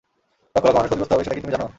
[0.53, 1.67] লক্ষ লক্ষ মানুষ ক্ষতিগ্রস্ত হবে, সেটা কি তুমি জানো?